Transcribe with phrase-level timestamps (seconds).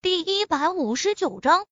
[0.00, 1.66] 第一百五十九章，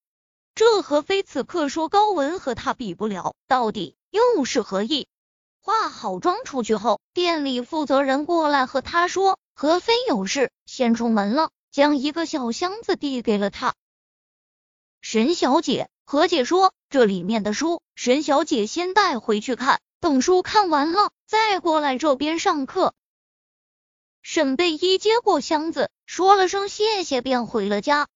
[0.53, 5.07] 这何非此刻说高文和他比不了，到底又是何意？
[5.61, 13.75] 化好妆出去后，店里负责人过来和他说，何非有事先出门了，将一个小箱子递给了他。
[14.99, 22.93] 沈小姐，何姐说这里面的书，沈小姐先带回去看，等书看完了再过来这边上课。
[24.21, 28.09] 沈贝依接过箱子，说了声谢谢，便回了家。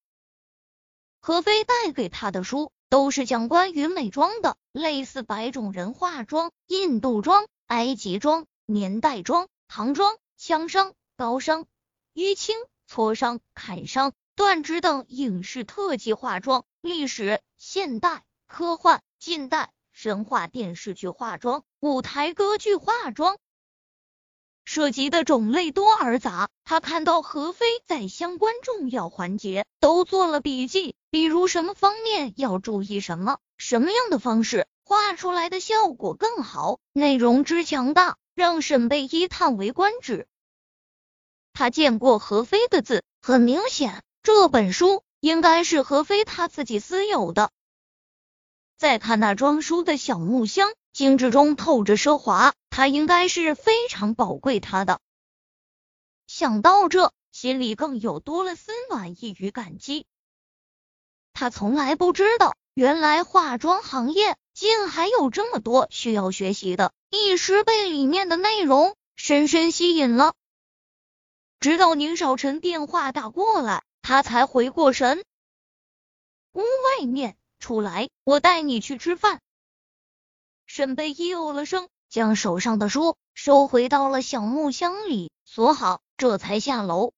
[1.24, 11.68] 何飞带给他的书都是讲关于美妆的，类似白种人化妆、印度妆、埃及妆、年代妆、唐妆、枪伤、刀伤、
[12.16, 12.58] 淤青、
[12.88, 23.38] 挫伤、砍伤、断指等影视特技化妆、历史、现代、科幻、近代、神话电视剧化妆、舞台歌剧化妆。
[24.74, 40.26] 涉及的种类多而杂，他看到何飞在相关重要环节都做了笔记，比如什么方面要注意什么，什么样的方式画出来的效果更好，内容之强大让沈贝依叹为观止。
[41.52, 47.52] 他见过何飞的字，很明显这本书应该是何飞他自己私有的。
[48.78, 50.72] 再看那装书的小木箱。
[50.94, 55.00] 精致中透着奢华，他应该是非常宝贵他的。
[56.26, 60.08] 想到这，心里更有多了丝暖意与感激。
[61.34, 70.34] 他从来不知道，原来化妆行业竟还有这么多需要学习的，一时被里面的内容深深吸引了。
[71.60, 75.24] 直到宁少臣电话打过来，他才回过神。
[76.54, 79.42] 屋外面，出来，我带你去吃饭。
[80.66, 87.14] 沈贝依哦了声，将手上的书收回到了小木箱里，锁好，这才下楼。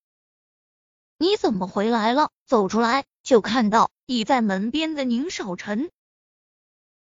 [1.17, 2.29] 你怎么回来了？
[2.45, 5.89] 走出来就看到倚在门边的宁少臣。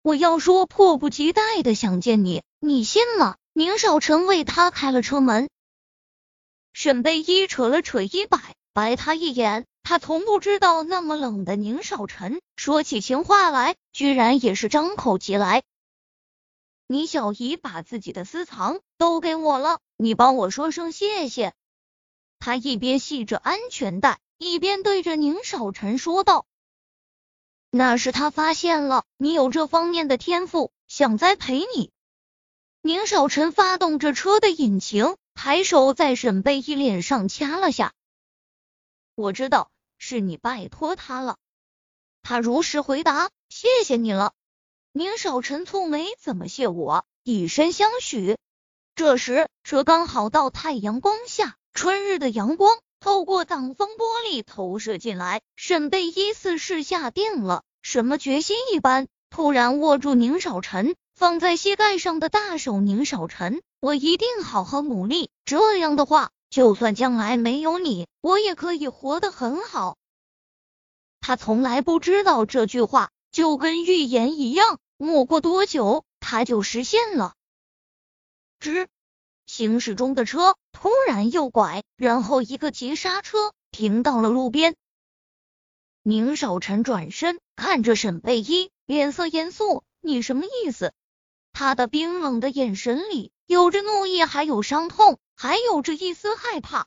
[0.03, 3.39] 我要说迫不及待的想见你，你信吗？
[3.55, 5.49] 宁少臣为他开了车门。
[6.75, 9.65] 沈贝依扯了扯衣摆，白他一眼。
[9.83, 15.63] 他从不知道那么冷的宁少臣，说起情话来，居然也是张口即来。
[16.93, 21.55] 你小姨把自己的私藏都给我了，你帮我说声谢谢。
[22.41, 26.47] 他一边系着安全带，一边对着宁少臣说道
[27.71, 31.93] ：“那是他发现了你有这方面的天赋，想栽培你。”
[32.83, 37.93] 宁少臣发动着车的引擎，抬手在沈贝依脸上掐了下。
[39.15, 41.37] 我知道是你拜托他了。
[42.25, 44.33] 他如实回答：“谢谢你了。”
[44.93, 47.05] 宁少臣蹙眉，怎么谢我？
[47.23, 48.37] 以身相许。
[48.97, 55.43] 这时车刚好到太阳光下，春日的阳光透过挡风玻璃投射进来。
[55.55, 62.81] 沈贝依似是下定了什么决心一般，突然握住宁少臣放在膝盖上的大手。
[62.81, 65.31] 宁少臣，我一定好好努力。
[65.45, 69.97] 这样的话，就算将来没有你，我也可以活得很好。
[71.21, 73.11] 他从来不知道这句话。
[73.31, 77.35] 就跟预言一样，没过多久，他就实现了。
[78.59, 78.89] 吱，
[79.47, 84.77] 行驶中的车突然右拐，然后一个急刹车，停到了路边。
[86.03, 90.93] 宁少臣转身看着沈贝依，脸色严肃：“你什么意思？”
[91.53, 96.87] 他的冰冷的眼神里有着怒意，还有伤痛，还有着一丝害怕。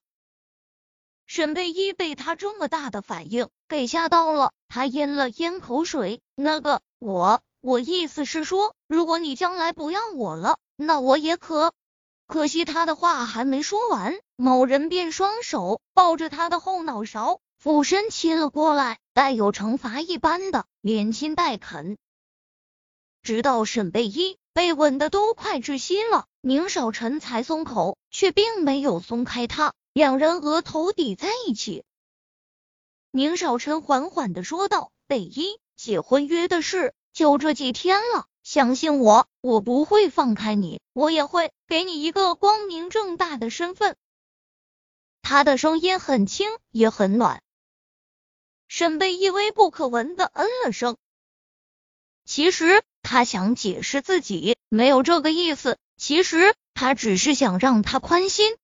[1.26, 6.20] 沈贝依被他这么大的反应给吓到了，他咽了咽口水。
[6.34, 11.74] 那个，我我意思是说，如果你将来不要我了，那我也可。
[12.26, 21.96] 可惜他的话还没说完，某人便双手抱着他的后脑勺，俯身亲了过来，带有惩罚一般的连亲带啃，
[23.22, 29.74] 直到沈贝依被吻的都快窒息了，宁少臣才松口，却并没有松开他。
[29.94, 31.84] 两人额头抵在一起，
[33.16, 43.96] 宁少臣缓缓的说道：“贝依，结婚约的事就这几天了，相信我，我不会放开你，我也会给你一个光明正大的身份。”
[45.22, 47.44] 他的声音很轻，也很暖。
[48.68, 50.98] 沈贝依微不可闻的嗯了声。
[52.26, 58.58] 其实他想解释自己没有这个意思，其实他只是想让他宽心。